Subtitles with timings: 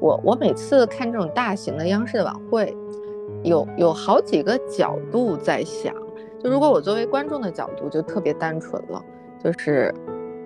[0.00, 2.76] 我我每次看这种大型的央视的晚会，
[3.42, 5.92] 有有好几个角度在想，
[6.38, 9.02] 就如果我作为观众的角度，就特别单纯了，
[9.42, 9.92] 就是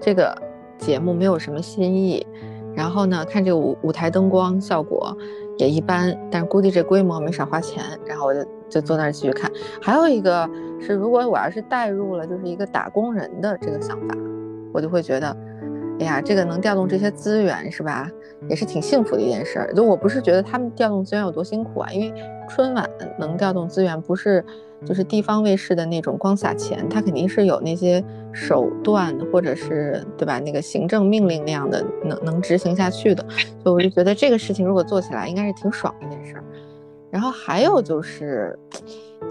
[0.00, 0.34] 这个
[0.78, 2.26] 节目没有什么新意，
[2.74, 5.14] 然后呢，看这个舞舞台灯光效果
[5.58, 9.50] 也一般，但估计这规模没少花钱，然后我就就坐那儿继续看。
[9.82, 10.48] 还有一个
[10.80, 14.16] 是，如果我要是带入了就是一个打工人的这个想法，
[14.72, 15.36] 我就会觉得。
[16.00, 18.10] 哎呀，这个能调动这些资源是吧？
[18.48, 19.70] 也是挺幸福的一件事。
[19.74, 22.12] 就我不是觉得他们调动资源有多辛苦啊，因为
[22.48, 24.44] 春晚能调动资源，不是
[24.84, 30.40] 就是地方卫视的那种光撒钱，它肯定是有那些手段，或者是对吧？
[30.40, 33.24] 那个行政命令那样的能能执行下去的。
[33.62, 36.34] 所以我就觉得这个事情如果做起来，应该是挺爽的一件事。
[37.10, 38.58] 然后还有就是，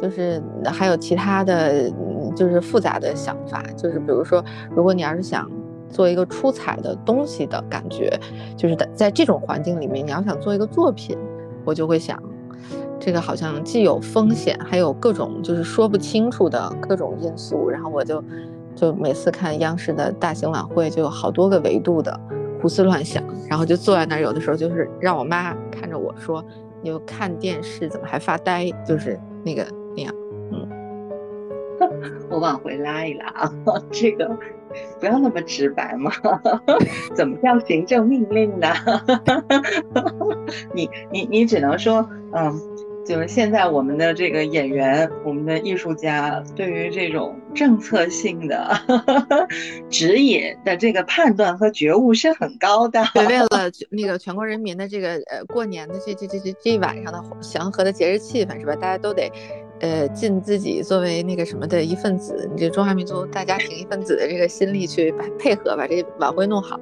[0.02, 1.92] 就是还有其他的，
[2.34, 4.42] 就是复杂的想法，就是比如说，
[4.74, 5.52] 如果你要是想。
[5.92, 8.18] 做一个出彩的东西的感觉，
[8.58, 11.18] 就是在在这种环境里面，你要想做一个作品，
[11.66, 12.22] 我就会想，
[13.00, 17.70] 这个好像既有风险，还有各种就是说不清楚的各种因素。
[17.70, 18.24] 然后我就
[18.76, 22.20] 就每次看央视的大型晚会，就有好多个维度的
[22.62, 26.44] 胡思乱想，然后就坐在那儿，有的时候就是让我妈看着我说
[26.82, 30.14] ：“你就看电视怎么还发呆？”就是那个那样。
[30.52, 30.68] 嗯，
[32.30, 33.52] 我往回拉一拉啊，
[33.92, 34.30] 这个。
[35.00, 36.12] 不要那么直白嘛，
[37.16, 38.68] 怎么叫行政命令呢？
[40.74, 42.60] 你你你只能说，嗯，
[43.06, 48.70] 就是现在我们的这个演员，我们的艺术家，对于这种政策性的
[49.90, 53.04] 指引的这个判断和觉悟是很高的。
[53.14, 53.48] 对，为了
[53.90, 58.76] 那个全国人民的这个呃过年的这这这这这一晚上的祥和的节日气氛，是吧？
[58.76, 59.32] 大家都得。
[59.82, 66.80] 呃，尽自己作为那个什么的一份子，你这中华民族大家庭一份子的这个心力去把配合，把这晚会弄好，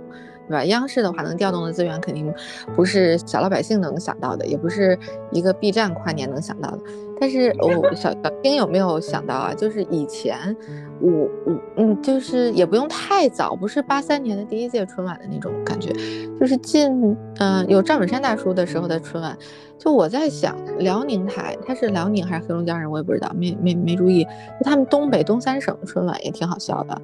[0.50, 0.66] 对吧？
[0.66, 2.34] 央视的话能调动的资源肯定
[2.76, 4.98] 不是小老百姓能想到的，也不是
[5.32, 6.80] 一个 B 站跨年能想到的。
[7.22, 9.54] 但是我小小丁有没有想到啊？
[9.54, 10.56] 就是以前
[11.00, 11.12] 我
[11.46, 15.92] 我嗯，就是也不用太早，不是八三年的第一届春晚的那种感觉，
[16.40, 19.38] 就是近嗯有赵本山大叔的时候的春晚。
[19.78, 24.24] 就我在想，辽宁台他是辽宁还是黑龙江人，我也不知道，没没没注意。
[24.24, 27.02] 就他们东北东三省春晚也挺好笑的，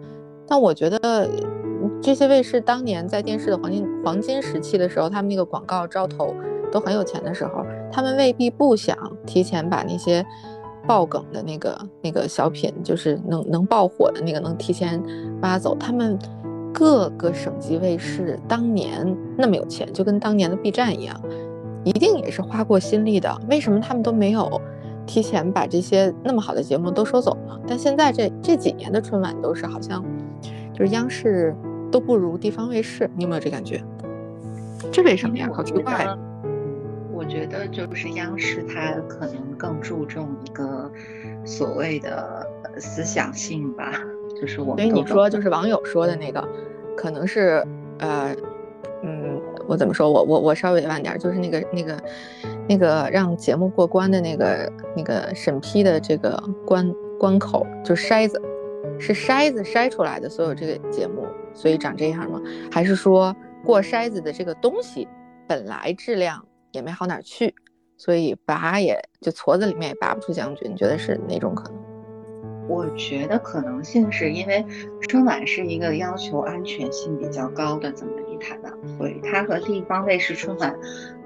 [0.47, 1.29] 但我觉得
[2.01, 6.33] 这些卫视当年在电视的黄金黄金时期的时候，他们那个广告招投
[6.71, 10.25] 都很有钱的时候，他们未必不想提前把那些
[10.87, 15.01] 爆梗的那个那个小品，就是能能爆火的那个能提前
[15.41, 15.75] 挖走。
[15.75, 16.17] 他们
[16.73, 21.19] 各个省级卫视当年那么有钱，就跟当年的 B 站一样。
[21.83, 24.59] 一定也是花过心力的，为什么他们都没有
[25.05, 27.55] 提前把这些那么好的节目都收走呢？
[27.67, 30.03] 但现在这这几年的春晚都是好像，
[30.73, 31.55] 就是央视
[31.95, 33.81] 都不如地方卫视，你有没有这感觉？
[34.91, 35.49] 这为什么呀？
[35.53, 36.05] 好奇怪。
[37.13, 40.91] 我觉得就是央视它可能更注重一个
[41.45, 42.45] 所谓的
[42.77, 43.93] 思想性吧，
[44.41, 44.75] 就是我们。
[44.75, 46.45] 所以你说就是网友说的那个，
[46.97, 47.65] 可能是
[47.99, 48.35] 呃。
[49.07, 50.11] 嗯，我怎么说？
[50.11, 52.03] 我我我稍微晚点，就是那个那个
[52.67, 58.41] 那个让节目过关的那个那个审批的这个关关口，就是筛子，
[58.99, 62.41] 是筛子筛出来的所有这个节目，所以长这样吗？
[62.71, 65.07] 还是说过筛子的这个东西
[65.47, 67.53] 本来质量也没好哪去，
[67.97, 70.71] 所以拔也就矬子里面也拔不出将军？
[70.71, 71.85] 你觉得是哪种可能？
[72.67, 74.65] 我觉得可能性是因为
[75.07, 80.75] 春晚是一个要求安全性比较高的这么一台晚会，它和地方卫视春晚，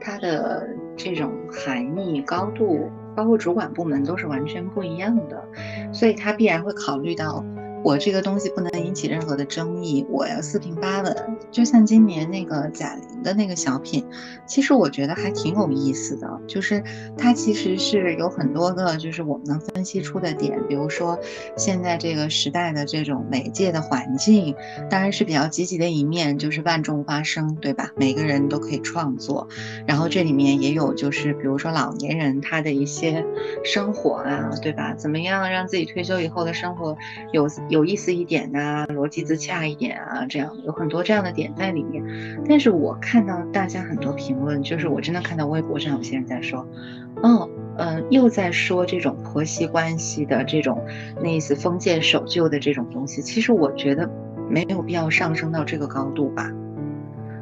[0.02, 0.68] 它的
[0.98, 5.44] 这种含义高度，包括主管部门都是完全不一样的，
[5.92, 7.44] 所以他必然会考虑到。
[7.84, 11.16] 我这个东西不能引起任何的争议，我要四平八稳。
[11.50, 14.06] 就像今年那个贾玲的那个小品，
[14.46, 16.84] 其实我觉得还挺有意思的，就是
[17.18, 20.60] 它其实是有很多个，就是我们能分析出的点。
[20.68, 21.18] 比如说，
[21.58, 24.54] 现在这个时代的这种媒介的环境，
[24.90, 27.92] 当然是比较积极的一面，就是万众发声，对吧？
[27.96, 29.48] 每个人都可以创作。
[29.88, 33.26] 然后这里面也有，就是比如说老年人他的一些
[33.64, 34.94] 生活啊，对吧？
[34.96, 36.96] 怎么样让自己退休以后的生活
[37.32, 37.48] 有。
[37.70, 42.04] 有意思一点呐，逻辑自洽一点啊，这样有很多这样的点在里面。
[42.48, 46.68] 但是我看到大家很多评论，就是我真的看到微博上有些人在说，
[47.22, 50.84] 哦，嗯，又在说这种婆媳关系的这种
[51.22, 53.22] 那意思封建守旧的这种东西。
[53.22, 54.10] 其实我觉得
[54.50, 56.52] 没有必要上升到这个高度吧。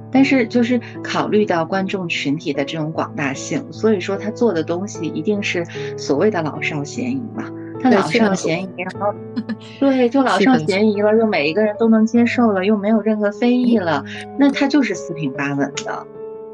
[0.09, 5.65] 但是就是考虑到观众群体的这种广大性，所以说他做的东西一定是
[5.97, 7.51] 所谓的老少咸宜嘛。
[7.81, 9.13] 他老上咸宜，然后
[9.79, 14.03] 对，就老上咸宜了，又每一个人都能接受了，又没有任何非议了，
[14.38, 16.07] 那他就是四平八稳的。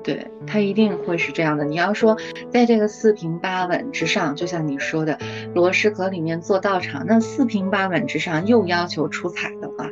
[0.04, 1.64] 对，他一定会是这样的。
[1.64, 2.18] 你要说
[2.50, 5.18] 在这个四平八稳之上，就像你说的，
[5.56, 9.90] 罗氏阁里面做道场，那四平八稳之上又要求出彩的话，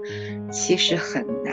[0.52, 1.51] 其实很难。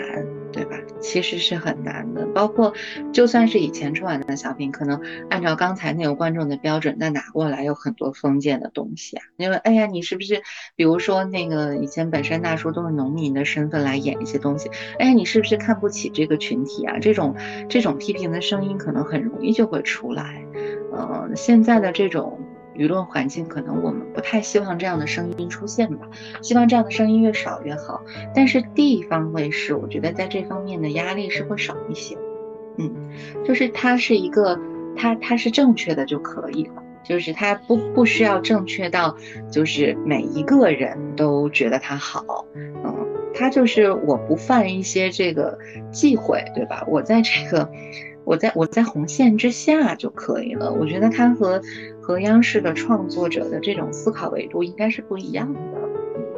[1.08, 2.26] 其实是很难的。
[2.34, 2.74] 包括
[3.12, 5.00] 就算是以前春晚的小品，可能
[5.30, 9.24] 按照刚才那个观众的标准，那拿过来有很多封建的东西啊。
[9.38, 10.42] 因为哎呀，你是不是
[10.76, 14.70] 比如说那个以前本山大叔都是农民的身份来演一些东西？
[14.98, 16.98] 哎呀，你是不是看不起这个群体啊？
[17.00, 17.34] 这种
[17.70, 20.44] 这种批评的声音可能很容易就会出来。
[20.92, 22.38] 嗯，现在的这种。
[22.78, 26.06] 舆论环境可能我们不太希望这样的声音出现吧，
[26.40, 28.00] 希望这样的声音越少越好。
[28.32, 32.16] 但是地方卫视，我觉得在这方面的压力是会少一些。
[32.76, 32.94] 嗯，
[33.44, 34.56] 就是它是一个，
[34.96, 39.16] 它它是正确的就可以了，就是它不不需要正确到
[39.50, 42.46] 就是每一个人都觉得它好。
[42.54, 42.72] 嗯，
[43.34, 45.58] 它就是我不犯一些这个
[45.90, 46.84] 忌讳，对吧？
[46.86, 47.68] 我在这个。
[48.28, 50.70] 我在我在红线之下就可以了。
[50.70, 51.62] 我觉得它和
[51.98, 55.60] 和央视的创作者的这种思考维度应该是不一样的，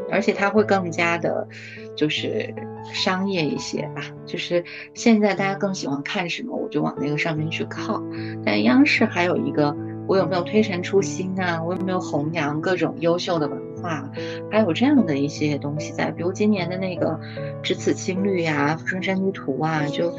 [0.09, 1.49] 而且它会更加的，
[1.97, 2.55] 就是
[2.93, 4.03] 商业一些吧。
[4.25, 4.63] 就是
[4.95, 8.01] 现在大家更喜欢看什么，我就往那个上面去靠。
[8.45, 9.77] 但央视还有一个，
[10.07, 11.61] 我有没有推陈出新啊？
[11.61, 14.11] 我有没有弘扬各种优秀的文化？
[14.51, 17.09] 还有这样的一些东西在，比如今年的那个
[17.63, 20.13] 《只此青绿》呀，《富春山居图》啊，就。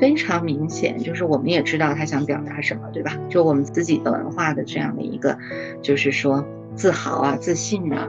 [0.00, 3.16] 非常明显，就是我们也知道他想表达什么，对吧？
[3.28, 5.38] 就我们自己的文化的这样的一个，
[5.82, 6.44] 就是说
[6.74, 8.08] 自豪啊、自信啊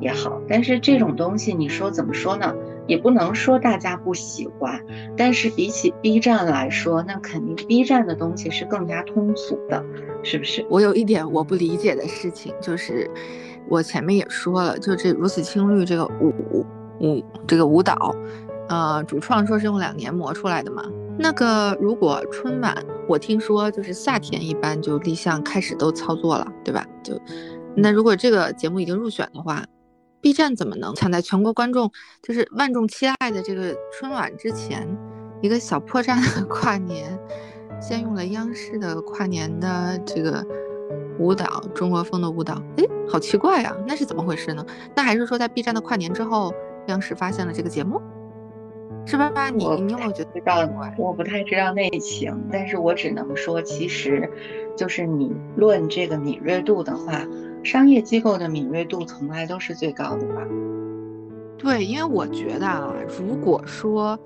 [0.00, 0.42] 也好。
[0.48, 2.52] 但是这种东西，你说怎么说呢？
[2.88, 4.78] 也不能说大家不喜欢。
[5.16, 9.82] 但是比起 B 站来说，那肯定 B 站的东西是更加通俗的，
[10.24, 10.66] 是不是？
[10.68, 13.08] 我有一点我不理解的事情，就是
[13.68, 16.32] 我前面也说了，就这如此青绿这个舞
[17.00, 18.14] 舞这个舞蹈，
[18.68, 20.84] 呃，主创说是用两年磨出来的嘛。
[21.18, 22.74] 那个，如果春晚，
[23.06, 26.86] 我听说就是夏天一般就立项开始都操作了，对吧？
[27.02, 27.20] 就
[27.76, 29.64] 那如果这个节目已经入选的话
[30.20, 31.90] ，B 站怎么能抢在全国观众
[32.22, 34.88] 就是万众期待的这个春晚之前，
[35.42, 37.18] 一个小破站的跨年，
[37.80, 40.44] 先用了央视的跨年的这个
[41.18, 44.64] 舞蹈，中国风的舞蹈，哎，好奇怪呀，那是怎么回事呢？
[44.94, 46.52] 那还是说在 B 站的跨年之后，
[46.86, 48.00] 央视发现了这个节目？
[49.04, 49.50] 是吧？
[49.50, 50.30] 你你有没有觉得？
[50.96, 54.30] 我不太知道内情，但是我只能说，其实，
[54.76, 57.26] 就是你论这个敏锐度的话，
[57.64, 60.46] 商业机构的敏锐度从来都是最高的吧？
[61.58, 64.16] 对，因为我觉得啊，如果说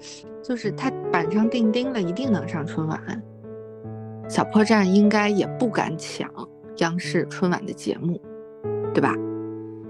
[0.43, 3.01] 就是他板上钉钉了，一定能上春晚，
[4.29, 6.31] 小破站应该也不敢抢
[6.79, 8.21] 央视春晚的节目，
[8.97, 9.15] 对吧？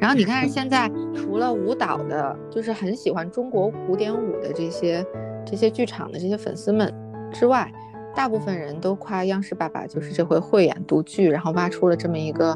[0.01, 5.07] 然后你看，现在除了舞蹈的，就是很喜欢中国古典舞的这些
[5.45, 6.93] 这些剧场的这些粉丝们
[7.33, 7.73] 之外，
[8.17, 12.51] 大部分人都夸央视爸爸就是这回慧眼独具，然后挖出了这么一个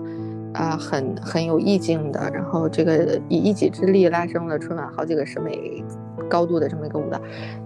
[0.52, 5.84] 啊很很有意境的，然后这个以一己之力拉升了春晚好几个审美
[6.28, 7.20] 高度的这么一个舞蹈。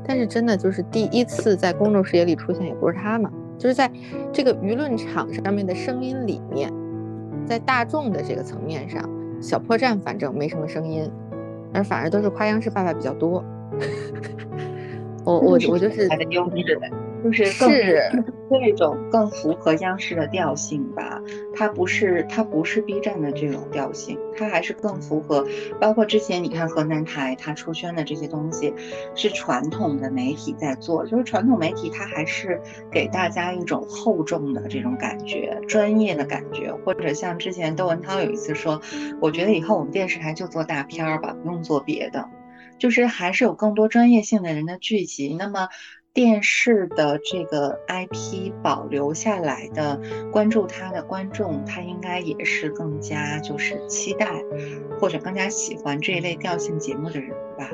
[0.06, 3.90] 但是真的就是第一次在公众视野里出现，也不是他嘛，就是在
[4.30, 6.70] 这个舆论场上面的声音里面，
[7.46, 9.08] 在大众的这个层面上。
[9.40, 11.10] 小破站反正没什么声音，
[11.72, 13.44] 而反而都是夸央视爸爸比较多。
[15.24, 16.08] 我我我就是。
[17.24, 21.20] 就是是 这种更符合央视的调性吧，
[21.54, 25.46] 它不是它不是 B 站的这种调性，它还是更符合。
[25.80, 28.74] 包括之前你看河南台它出圈的这些东西，
[29.14, 32.60] 是传统的媒体在做，就是传统媒体它还是
[32.90, 36.72] 给大家一种厚重的这种感觉，专业的感觉。
[36.84, 38.80] 或者像之前窦文涛有一次说，
[39.20, 42.28] 我觉得以后我们电视台就做大片儿吧，不用做别的，
[42.78, 45.34] 就是还是有更多专业性的人的聚集。
[45.38, 45.68] 那么。
[46.14, 54.30] 电视的这个 IP 保留下来的，关注他的观众，他应该也是更加就是期待，
[55.00, 57.68] 或者更加喜欢这一类调性节目的人吧。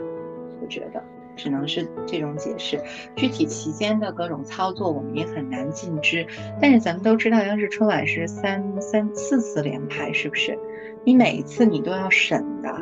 [0.63, 1.05] 我觉得
[1.37, 2.81] 只能是这种解释。
[3.15, 6.27] 具体期间的各种操作，我们也很难尽知。
[6.63, 10.59] 但是咱们都知道，央视春晚是三三四次连排，是不是？
[11.05, 12.75] 你每一次你都要审的，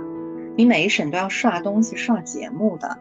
[0.57, 2.97] 你每一审都要刷东西、刷节目的。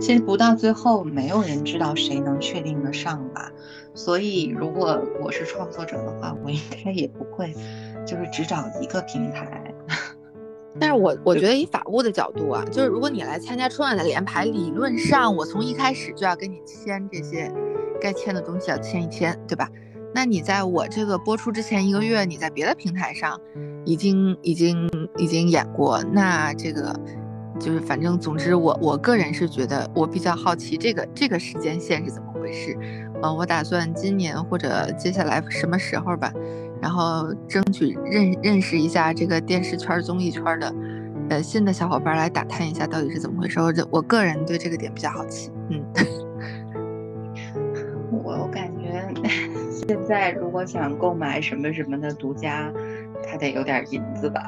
[0.00, 3.50] 其实不到最后，没有人知道谁能确定得上吧。
[3.94, 7.52] 所以，如果我是创作者的话，我应该也不会，
[8.06, 9.74] 就是只找一个平台。
[10.78, 17.52] 但是我我觉得以法务的角度啊，就是如果你来参加春晚的联排，理论上我从一开始就要跟你签这些
[18.00, 19.68] 该签的东西，要签一签，对吧？
[20.14, 23.40] 那你在我这个播出之前一个月，你在别的平台上
[23.84, 26.94] 已经已经已经演过，那这个。
[27.58, 32.76] 就是反正总之我我个人是觉得我比较好奇这个这个时间线是怎么回事，
[33.22, 36.32] 嗯，我打算今年或者接下来什么时候吧，
[36.80, 40.74] 然后争取认认识一下这个电视圈综艺圈的，
[41.30, 45.84] 呃新的小伙伴来打探一下到底是怎么回事，我这我个人对这个点比较好奇，嗯，
[49.88, 52.72] 现在如果想购买什么什么的独家。
[53.30, 54.40] 他得有点银子吧。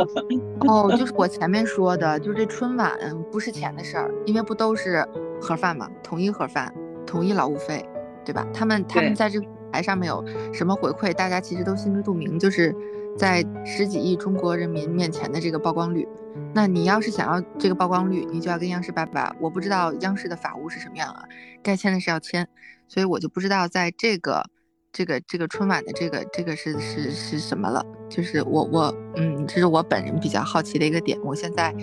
[0.66, 2.96] 哦，就是我前面说的，就是这春晚
[3.30, 5.06] 不是钱的事儿，因为不都是
[5.40, 6.72] 盒饭嘛，统一盒饭，
[7.04, 7.86] 统一劳务费，
[8.24, 8.46] 对吧？
[8.54, 12.74] 他们他们在这个台上面有什么回馈，大家其实都心知肚明，就是
[13.18, 16.08] 在十几亿中国人民面前的这个曝光率。
[16.54, 21.24] 那你要是想要这个曝光率，你就要跟央视爸爸，我不知道央视的法务是什么样啊，
[21.62, 22.46] 该签的是要签，
[22.86, 24.44] 所以我就不知道在这个。
[24.92, 27.84] 这个这个春晚的这个这个是是是什么了？
[28.08, 31.18] 就是我我嗯，这是我本人比较好奇的一个点。
[31.22, 31.74] 我现在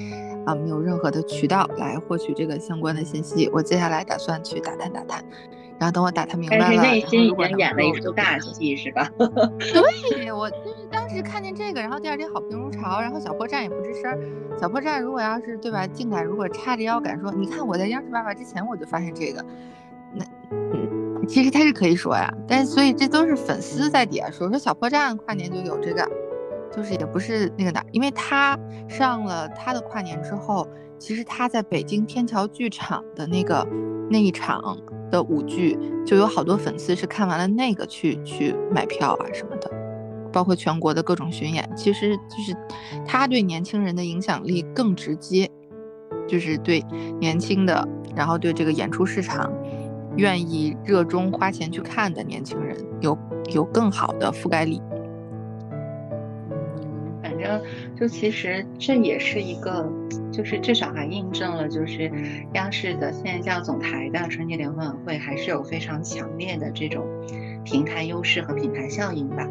[0.46, 3.48] 啊没有任何的渠道来获取这个相关的信息。
[3.54, 5.24] 我接下来打算去打探打探，
[5.80, 9.08] 然后等我打探明白了，但是内心已经演了一出大戏，是吧？
[10.12, 14.20] 对，我就是当时看见这个，然后第二天好评如潮，然后小破站也不吱声。
[14.60, 19.46] 小破站如果要是对吧，竟敢如果叉着腰敢说，你看我在央视爸爸之前我就发现这个，
[20.12, 20.65] 那嗯。
[21.26, 26.08] 其实他是可以说呀，但是所以这都是粉丝在底下说说小破站跨年就有这个，
[26.72, 30.68] 就是也不是那个哪，因为他上了他的跨年之后，
[31.00, 33.68] 其实他在北京天桥剧场的那个
[34.10, 34.78] 那一场
[35.10, 39.72] 的舞剧，就有好多粉丝是看完了那个去去买票啊什么的，
[40.32, 42.56] 包括全国的各种巡演，其实就是
[43.06, 45.50] 他对年轻人的影响力更直接，
[46.28, 46.84] 就是对
[47.20, 49.52] 年轻的，然后对这个演出市场。
[50.18, 53.18] 愿意热衷花钱去看的年轻人，有
[53.54, 54.82] 有更好的覆盖力。
[56.52, 57.62] 嗯，反正
[58.00, 59.92] 就其实这也是一个，
[60.32, 62.12] 就是至少还印证了，就是
[62.54, 67.06] 央视的现在叫总台的春节联欢晚会，还是有非常强烈的这种
[67.64, 69.48] 平台优势和品牌效应吧。